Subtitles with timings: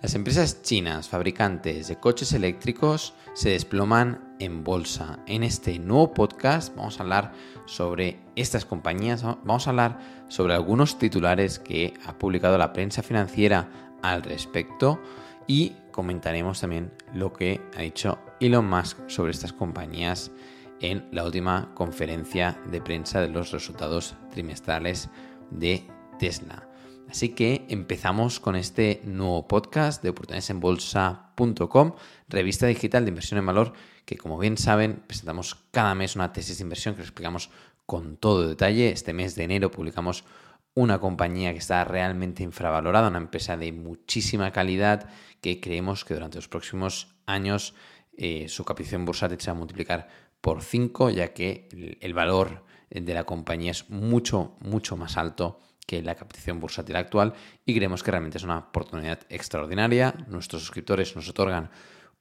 [0.00, 5.20] Las empresas chinas fabricantes de coches eléctricos se desploman en bolsa.
[5.26, 7.32] En este nuevo podcast vamos a hablar
[7.66, 13.68] sobre estas compañías, vamos a hablar sobre algunos titulares que ha publicado la prensa financiera
[14.02, 15.00] al respecto
[15.46, 20.32] y comentaremos también lo que ha dicho Elon Musk sobre estas compañías
[20.80, 25.08] en la última conferencia de prensa de los resultados trimestrales
[25.50, 25.86] de
[26.18, 26.71] Tesla.
[27.12, 31.92] Así que empezamos con este nuevo podcast de oportunidadesenbolsa.com,
[32.26, 33.74] revista digital de inversión en valor,
[34.06, 37.50] que como bien saben, presentamos cada mes una tesis de inversión que explicamos
[37.84, 38.88] con todo detalle.
[38.92, 40.24] Este mes de enero publicamos
[40.72, 45.10] una compañía que está realmente infravalorada, una empresa de muchísima calidad
[45.42, 47.74] que creemos que durante los próximos años
[48.16, 50.08] eh, su capitalización bursátil se va a multiplicar
[50.40, 51.68] por 5, ya que
[52.00, 57.34] el valor de la compañía es mucho, mucho más alto que la captación bursátil actual
[57.64, 60.14] y creemos que realmente es una oportunidad extraordinaria.
[60.28, 61.70] Nuestros suscriptores nos otorgan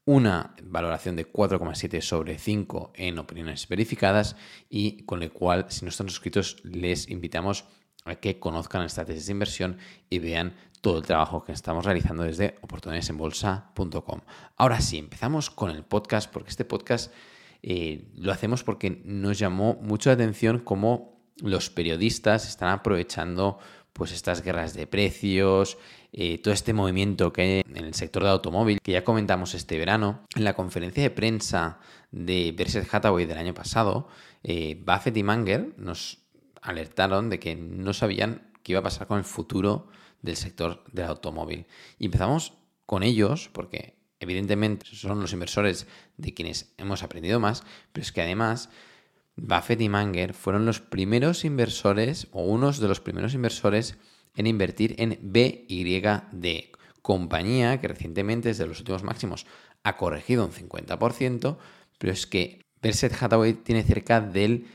[0.05, 4.35] una valoración de 4,7 sobre 5 en opiniones verificadas
[4.69, 7.65] y con el cual si no están suscritos les invitamos
[8.05, 9.77] a que conozcan esta tesis de inversión
[10.09, 14.21] y vean todo el trabajo que estamos realizando desde oportunidadesenbolsa.com.
[14.57, 17.13] Ahora sí, empezamos con el podcast porque este podcast
[17.61, 23.59] eh, lo hacemos porque nos llamó mucho la atención cómo los periodistas están aprovechando
[23.93, 25.77] pues estas guerras de precios,
[26.13, 29.77] eh, todo este movimiento que hay en el sector del automóvil, que ya comentamos este
[29.77, 30.21] verano.
[30.35, 31.79] En la conferencia de prensa
[32.11, 34.07] de Berkshire Hathaway del año pasado,
[34.43, 36.19] eh, Buffett y Manger nos
[36.61, 39.87] alertaron de que no sabían qué iba a pasar con el futuro
[40.21, 41.65] del sector del automóvil.
[41.97, 42.53] Y empezamos
[42.85, 48.21] con ellos, porque evidentemente son los inversores de quienes hemos aprendido más, pero es que
[48.21, 48.69] además
[49.43, 53.97] Buffett y Manger fueron los primeros inversores o unos de los primeros inversores
[54.35, 59.47] en invertir en BYD, compañía que recientemente desde los últimos máximos
[59.83, 61.57] ha corregido un 50%,
[61.97, 64.67] pero es que Berkshire Hathaway tiene cerca del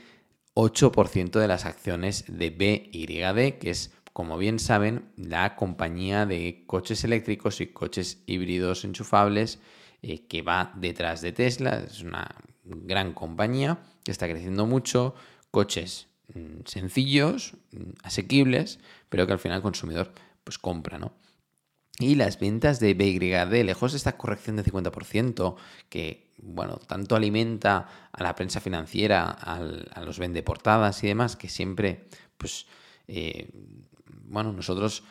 [0.53, 7.05] 8% de las acciones de BYD, que es, como bien saben, la compañía de coches
[7.05, 9.59] eléctricos y coches híbridos enchufables
[10.01, 11.83] eh, que va detrás de Tesla.
[11.87, 12.35] Es una
[12.67, 15.15] gran compañía que está creciendo mucho,
[15.51, 18.79] coches mm, sencillos, mm, asequibles,
[19.09, 20.11] pero que al final el consumidor
[20.43, 21.13] pues compra, ¿no?
[21.99, 25.55] Y las ventas de BYD, lejos de esta corrección de 50%,
[25.89, 32.07] que, bueno, tanto alimenta a la prensa financiera, a los vendeportadas y demás, que siempre,
[32.37, 32.67] pues,
[33.07, 33.49] eh,
[34.05, 35.03] bueno, nosotros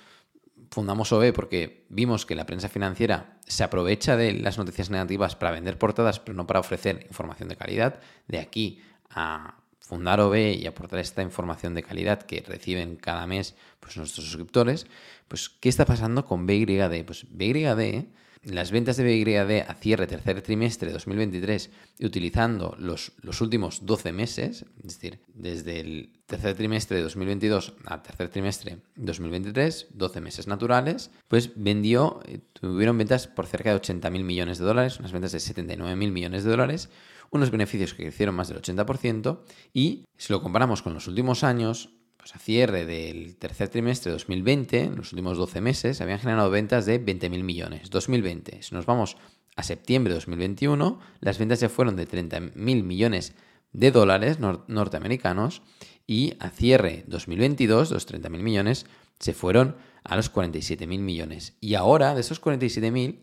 [0.71, 5.53] fundamos OB porque vimos que la prensa financiera se aprovecha de las noticias negativas para
[5.53, 8.01] vender portadas, pero no para ofrecer información de calidad.
[8.29, 13.55] De aquí a fundar OB y aportar esta información de calidad que reciben cada mes
[13.79, 14.87] pues, nuestros suscriptores,
[15.29, 17.05] pues ¿qué está pasando con BYD?
[17.05, 18.07] Pues BYD
[18.43, 23.85] las ventas de BYD a cierre tercer trimestre de 2023 y utilizando los, los últimos
[23.85, 29.89] 12 meses, es decir, desde el tercer trimestre de 2022 al tercer trimestre de 2023,
[29.95, 34.99] 12 meses naturales, pues vendió, eh, tuvieron ventas por cerca de 80.000 millones de dólares,
[34.99, 36.89] unas ventas de 79.000 millones de dólares,
[37.31, 39.41] unos beneficios que crecieron más del 80%
[39.73, 41.91] y si lo comparamos con los últimos años,
[42.27, 46.51] pues a cierre del tercer trimestre de 2020, en los últimos 12 meses, habían generado
[46.51, 47.89] ventas de 20.000 millones.
[47.89, 48.65] 2020.
[48.65, 49.17] Si nos vamos
[49.55, 53.35] a septiembre de 2021, las ventas ya fueron de 30.000 millones
[53.73, 55.63] de dólares norteamericanos
[56.05, 58.87] y a cierre 2022, los 30.000 millones
[59.21, 61.57] se fueron a los 47.000 millones.
[61.61, 63.21] Y ahora, de esos 47.000,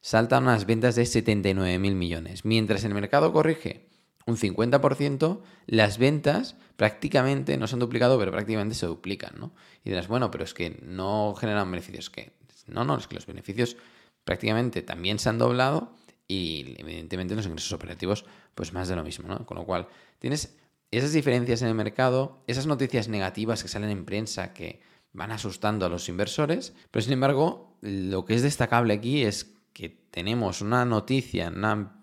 [0.00, 2.46] saltan unas ventas de 79.000 millones.
[2.46, 3.86] Mientras el mercado corrige
[4.26, 9.52] un 50%, las ventas prácticamente no se han duplicado, pero prácticamente se duplican, ¿no?
[9.84, 12.10] Y dirás, bueno, pero es que no generan beneficios.
[12.10, 12.32] que
[12.66, 13.76] No, no, es que los beneficios
[14.24, 15.94] prácticamente también se han doblado
[16.28, 19.46] y evidentemente los ingresos operativos, pues más de lo mismo, ¿no?
[19.46, 19.86] Con lo cual,
[20.18, 20.56] tienes
[20.90, 24.80] esas diferencias en el mercado, esas noticias negativas que salen en prensa que
[25.12, 29.88] van asustando a los inversores, pero sin embargo, lo que es destacable aquí es que
[29.88, 32.00] tenemos una noticia, una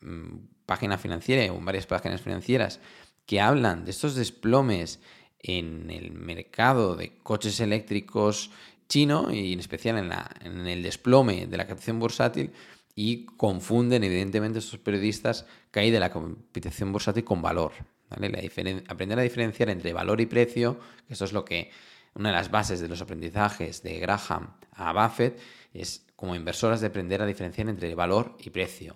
[0.00, 0.36] mm,
[0.70, 2.78] página financiera o varias páginas financieras
[3.26, 5.00] que hablan de estos desplomes
[5.42, 8.52] en el mercado de coches eléctricos
[8.88, 12.52] chino y en especial en, la, en el desplome de la captación bursátil
[12.94, 17.72] y confunden evidentemente estos periodistas que hay de la competición bursátil con valor.
[18.08, 20.78] aprender a diferenciar entre valor y precio,
[21.08, 21.72] que esto es lo que
[22.14, 25.36] una de las bases de los aprendizajes de Graham a Buffett,
[25.74, 28.94] es como inversoras de aprender a diferenciar entre valor y precio.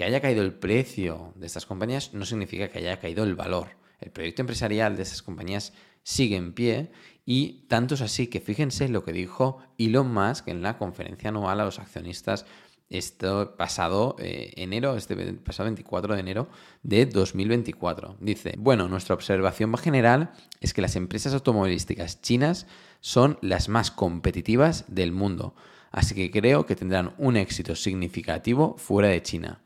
[0.00, 3.76] Que haya caído el precio de estas compañías no significa que haya caído el valor.
[4.00, 6.90] El proyecto empresarial de estas compañías sigue en pie
[7.26, 11.60] y tanto es así que fíjense lo que dijo Elon Musk en la conferencia anual
[11.60, 12.46] a los accionistas
[12.88, 16.48] esto pasado eh, enero, este pasado 24 de enero
[16.82, 18.16] de 2024.
[18.20, 20.32] Dice, bueno, nuestra observación general
[20.62, 22.66] es que las empresas automovilísticas chinas
[23.00, 25.54] son las más competitivas del mundo,
[25.92, 29.60] así que creo que tendrán un éxito significativo fuera de China,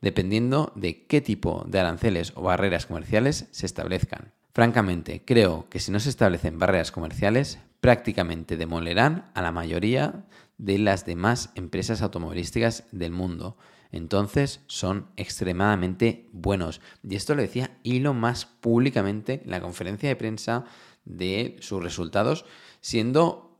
[0.00, 4.32] dependiendo de qué tipo de aranceles o barreras comerciales se establezcan.
[4.52, 10.24] Francamente, creo que si no se establecen barreras comerciales, prácticamente demolerán a la mayoría
[10.58, 13.58] de las demás empresas automovilísticas del mundo.
[13.92, 16.80] Entonces son extremadamente buenos.
[17.02, 20.64] Y esto lo decía Elon más públicamente en la conferencia de prensa
[21.04, 22.46] de sus resultados,
[22.80, 23.58] siendo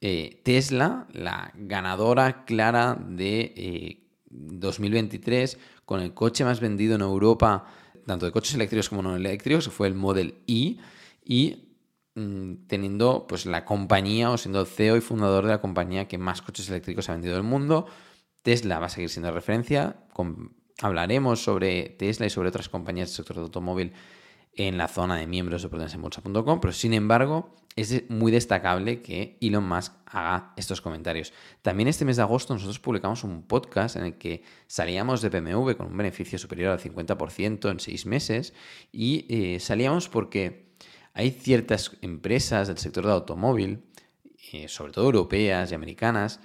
[0.00, 7.66] eh, Tesla la ganadora clara de 2023 eh, con el coche más vendido en Europa
[8.08, 10.78] tanto de coches eléctricos como no eléctricos, fue el Model E,
[11.24, 11.76] y
[12.16, 16.42] mm, teniendo pues la compañía o siendo CEO y fundador de la compañía que más
[16.42, 17.86] coches eléctricos ha vendido del mundo.
[18.42, 19.96] Tesla va a seguir siendo referencia.
[20.80, 23.92] hablaremos sobre Tesla y sobre otras compañías del sector de automóvil
[24.58, 29.66] en la zona de miembros de potenciabolsa.com, pero sin embargo es muy destacable que Elon
[29.66, 31.32] Musk haga estos comentarios.
[31.62, 35.74] También este mes de agosto nosotros publicamos un podcast en el que salíamos de BMW
[35.74, 38.52] con un beneficio superior al 50% en seis meses
[38.90, 40.72] y eh, salíamos porque
[41.14, 43.84] hay ciertas empresas del sector de automóvil,
[44.52, 46.40] eh, sobre todo europeas y americanas,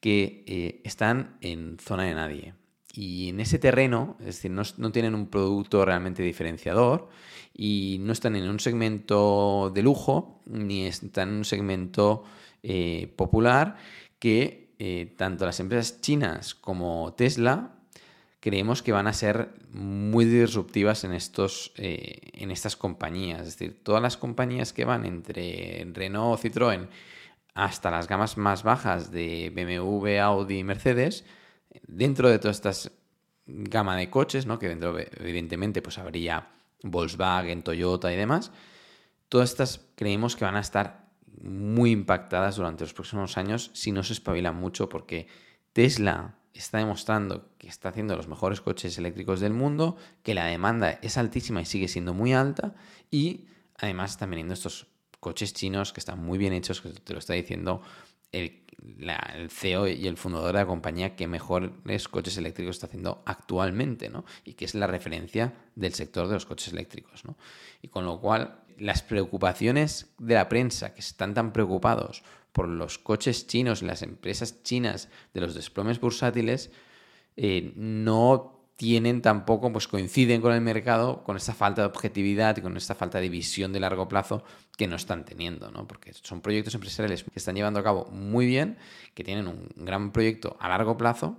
[0.00, 2.54] que eh, están en zona de nadie.
[3.00, 7.08] Y en ese terreno, es decir, no, tienen un producto realmente diferenciador,
[7.54, 12.24] y no están en un segmento de lujo ni están en un segmento
[12.64, 13.76] eh, popular
[14.18, 17.76] que eh, tanto las empresas chinas como Tesla
[18.40, 23.42] creemos que van a ser muy disruptivas en, estos, eh, en estas compañías.
[23.42, 26.88] Es decir, todas las compañías que van entre Renault, Citroën,
[27.54, 31.24] hasta las gamas más bajas de BMW, Audi y Mercedes,
[31.88, 32.92] dentro de todas estas
[33.46, 34.58] gama de coches, ¿no?
[34.58, 36.48] que dentro evidentemente pues habría
[36.82, 38.52] Volkswagen, Toyota y demás,
[39.28, 41.08] todas estas creemos que van a estar
[41.40, 45.28] muy impactadas durante los próximos años si no se espabilan mucho porque
[45.72, 50.98] Tesla está demostrando que está haciendo los mejores coches eléctricos del mundo, que la demanda
[51.02, 52.74] es altísima y sigue siendo muy alta
[53.10, 53.46] y
[53.76, 54.88] además están viniendo estos
[55.20, 57.80] coches chinos que están muy bien hechos, que te lo está diciendo
[58.32, 58.64] el,
[59.50, 64.24] CEO y el fundador de la compañía que mejores coches eléctricos está haciendo actualmente, ¿no?
[64.44, 67.36] Y que es la referencia del sector de los coches eléctricos, ¿no?
[67.82, 72.22] Y con lo cual, las preocupaciones de la prensa, que están tan preocupados
[72.52, 76.70] por los coches chinos las empresas chinas de los desplomes bursátiles,
[77.36, 82.60] eh, no tienen tampoco, pues coinciden con el mercado, con esta falta de objetividad y
[82.60, 84.44] con esta falta de visión de largo plazo
[84.76, 85.88] que no están teniendo, ¿no?
[85.88, 88.78] Porque son proyectos empresariales que están llevando a cabo muy bien,
[89.14, 91.36] que tienen un gran proyecto a largo plazo,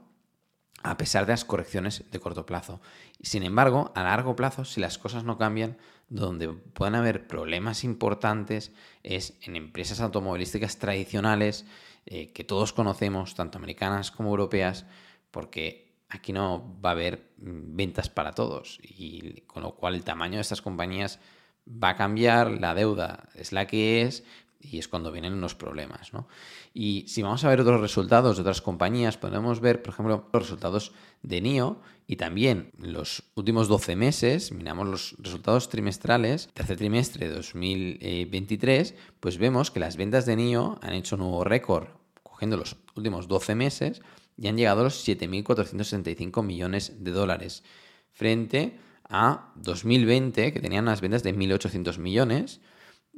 [0.84, 2.82] a pesar de las correcciones de corto plazo.
[3.22, 5.78] Sin embargo, a largo plazo, si las cosas no cambian,
[6.10, 11.66] donde pueden haber problemas importantes es en empresas automovilísticas tradicionales
[12.06, 14.86] eh, que todos conocemos, tanto americanas como europeas,
[15.32, 20.04] porque aquí no va a haber mm, ventas para todos y con lo cual el
[20.04, 21.20] tamaño de estas compañías
[21.68, 24.24] va a cambiar, la deuda es la que es
[24.62, 26.14] y es cuando vienen los problemas.
[26.14, 26.28] ¿no?
[26.74, 30.42] Y si vamos a ver otros resultados de otras compañías, podemos ver, por ejemplo, los
[30.42, 30.92] resultados
[31.22, 37.36] de NIO y también los últimos 12 meses, miramos los resultados trimestrales, tercer trimestre de
[37.36, 41.88] 2023, pues vemos que las ventas de NIO han hecho un nuevo récord
[42.24, 44.02] cogiendo los últimos 12 meses
[44.40, 47.64] y han llegado a los 7.465 millones de dólares,
[48.12, 52.62] frente a 2020, que tenían unas ventas de 1.800 millones,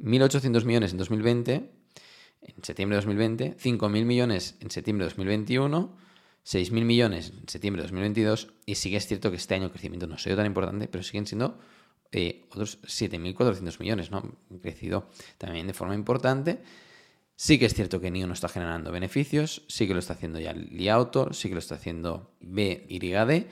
[0.00, 1.70] 1.800 millones en 2020,
[2.42, 5.96] en septiembre de 2020, 5.000 millones en septiembre de 2021,
[6.44, 9.70] 6.000 millones en septiembre de 2022, y sí que es cierto que este año el
[9.70, 11.60] crecimiento no ha sido tan importante, pero siguen siendo
[12.10, 14.18] eh, otros 7.400 millones, ¿no?
[14.50, 16.62] Han crecido también de forma importante.
[17.36, 20.38] Sí que es cierto que NIO no está generando beneficios, sí que lo está haciendo
[20.38, 23.46] ya Li Auto, sí que lo está haciendo BYD,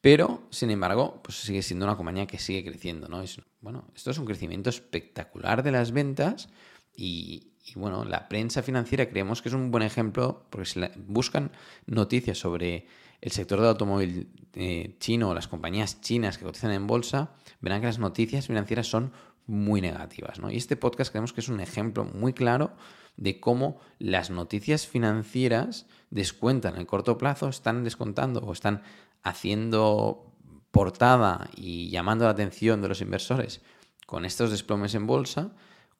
[0.00, 3.22] pero sin embargo, pues sigue siendo una compañía que sigue creciendo, ¿no?
[3.22, 6.48] Es, bueno, esto es un crecimiento espectacular de las ventas
[6.96, 11.52] y, bueno, la prensa financiera creemos que es un buen ejemplo porque si buscan
[11.86, 12.86] noticias sobre
[13.20, 17.80] el sector del automóvil eh, chino o las compañías chinas que cotizan en bolsa, verán
[17.80, 19.12] que las noticias financieras son
[19.46, 20.50] muy negativas, ¿no?
[20.50, 22.72] Y este podcast creemos que es un ejemplo muy claro
[23.16, 28.82] de cómo las noticias financieras descuentan en corto plazo, están descontando o están
[29.22, 30.32] haciendo
[30.70, 33.60] portada y llamando la atención de los inversores
[34.06, 35.52] con estos desplomes en bolsa,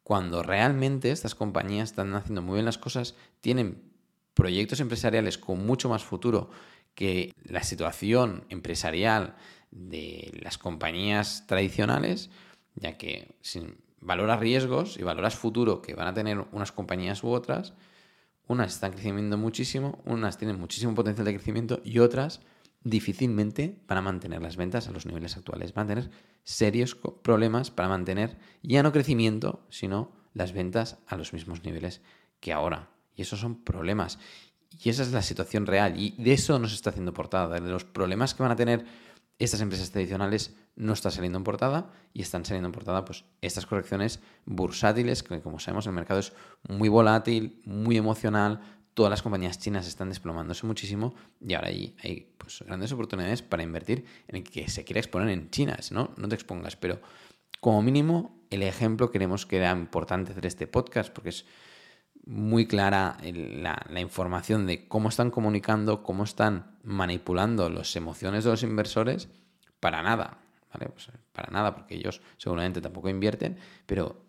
[0.03, 3.83] cuando realmente estas compañías están haciendo muy bien las cosas, tienen
[4.35, 6.51] proyectos empresariales con mucho más futuro
[6.95, 9.37] que la situación empresarial
[9.71, 12.31] de las compañías tradicionales,
[12.81, 13.63] ya que si
[14.01, 17.75] valoras riesgos y valoras futuro que van a tener unas compañías u otras,
[18.49, 22.41] unas están creciendo muchísimo, unas tienen muchísimo potencial de crecimiento y otras
[22.83, 25.75] difícilmente van a mantener las ventas a los niveles actuales.
[25.75, 26.11] Van a tener
[26.45, 32.03] serios problemas para mantener ya no crecimiento, sino las ventas a los mismos niveles
[32.41, 32.91] que ahora.
[33.15, 34.19] Y esos son problemas.
[34.83, 36.01] Y esa es la situación real.
[36.01, 37.61] Y de eso nos está haciendo portada.
[37.61, 38.87] De los problemas que van a tener
[39.41, 43.67] estas empresas tradicionales no está saliendo en portada y están saliendo en portada pues estas
[43.67, 46.33] correcciones bursátiles que como sabemos el mercado es
[46.69, 48.61] muy volátil, muy emocional,
[48.95, 53.63] todas las compañías chinas están desplomándose muchísimo y ahora hay, hay pues, grandes oportunidades para
[53.63, 56.13] invertir en el que se quiera exponer en China, ¿no?
[56.17, 57.01] No te expongas, pero
[57.61, 61.47] como mínimo el ejemplo queremos que era importante hacer este podcast porque es
[62.31, 68.63] muy clara la, información de cómo están comunicando, cómo están manipulando las emociones de los
[68.63, 69.29] inversores,
[69.81, 70.39] para nada,
[70.73, 70.91] ¿vale?
[70.91, 74.23] Pues, para nada, porque ellos seguramente tampoco invierten, pero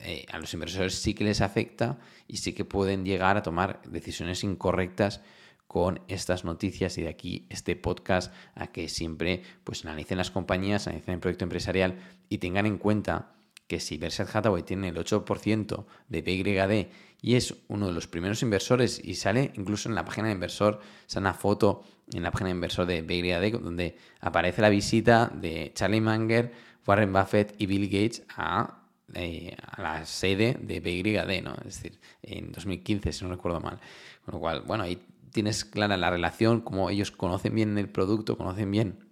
[0.00, 1.98] eh, a los inversores sí que les afecta
[2.28, 5.22] y sí que pueden llegar a tomar decisiones incorrectas
[5.66, 10.88] con estas noticias y de aquí este podcast a que siempre pues analicen las compañías,
[10.88, 13.35] analicen el proyecto empresarial y tengan en cuenta
[13.66, 16.88] que si Berkshire Hathaway tiene el 8% de BYD
[17.22, 20.80] y es uno de los primeros inversores y sale incluso en la página de inversor,
[21.06, 21.82] sale una foto
[22.12, 26.52] en la página de inversor de BYD donde aparece la visita de Charlie Munger,
[26.86, 28.82] Warren Buffett y Bill Gates a,
[29.14, 31.54] eh, a la sede de BYD, ¿no?
[31.66, 33.80] Es decir, en 2015, si no recuerdo mal.
[34.24, 38.38] Con lo cual, bueno, ahí tienes clara la relación, como ellos conocen bien el producto,
[38.38, 39.05] conocen bien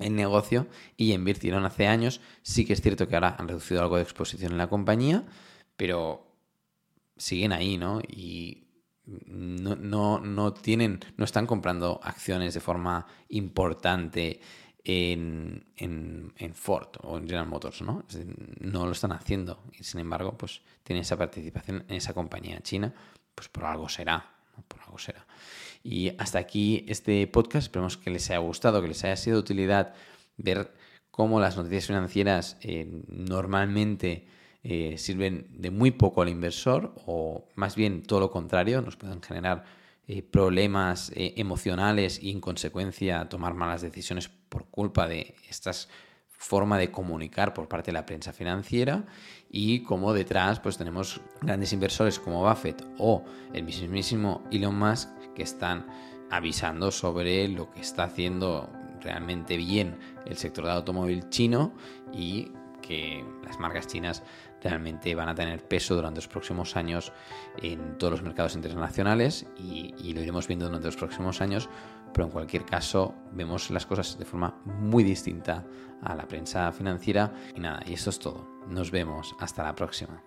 [0.00, 2.20] el negocio y invirtieron hace años.
[2.42, 5.24] Sí que es cierto que ahora han reducido algo de exposición en la compañía,
[5.76, 6.26] pero
[7.16, 8.00] siguen ahí, ¿no?
[8.08, 8.68] Y
[9.26, 14.40] no, no, no tienen, no están comprando acciones de forma importante
[14.84, 18.04] en, en, en, Ford o en General Motors, ¿no?
[18.60, 19.62] No lo están haciendo.
[19.78, 22.92] Y sin embargo, pues tienen esa participación en esa compañía china,
[23.34, 24.30] pues por algo será,
[24.66, 25.17] por algo será.
[25.82, 27.66] Y hasta aquí este podcast.
[27.66, 29.94] Esperemos que les haya gustado, que les haya sido de utilidad
[30.36, 30.72] ver
[31.10, 34.26] cómo las noticias financieras eh, normalmente
[34.62, 39.20] eh, sirven de muy poco al inversor o más bien todo lo contrario, nos pueden
[39.20, 39.64] generar
[40.06, 45.88] eh, problemas emocionales y en consecuencia tomar malas decisiones por culpa de estas
[46.38, 49.04] forma de comunicar por parte de la prensa financiera
[49.50, 55.08] y como detrás pues tenemos grandes inversores como Buffett o el mismísimo Elon Musk
[55.38, 55.86] que están
[56.30, 58.68] avisando sobre lo que está haciendo
[59.00, 61.72] realmente bien el sector del automóvil chino
[62.12, 62.50] y
[62.82, 64.24] que las marcas chinas
[64.60, 67.12] realmente van a tener peso durante los próximos años
[67.62, 71.68] en todos los mercados internacionales y, y, lo iremos viendo durante los próximos años,
[72.12, 75.64] pero en cualquier caso vemos las cosas de forma muy distinta
[76.02, 78.48] a la prensa financiera y nada, y esto es todo.
[78.66, 80.20] Nos vemos, hasta la próxima.